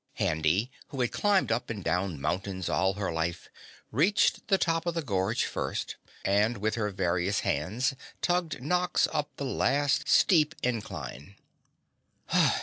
Handy, 0.15 0.71
who 0.87 0.99
had 1.01 1.11
climbed 1.11 1.51
up 1.51 1.69
and 1.69 1.83
down 1.83 2.19
mountains 2.19 2.69
all 2.69 2.93
her 2.95 3.13
life, 3.13 3.49
reached 3.91 4.47
the 4.47 4.57
top 4.57 4.87
of 4.87 4.95
the 4.95 5.03
gorge 5.03 5.45
first 5.45 5.95
and 6.25 6.57
with 6.57 6.73
her 6.73 6.89
various 6.89 7.41
hands 7.41 7.93
tugged 8.19 8.63
Nox 8.63 9.07
up 9.13 9.29
the 9.35 9.45
last 9.45 10.09
steep 10.09 10.55
incline. 10.63 11.35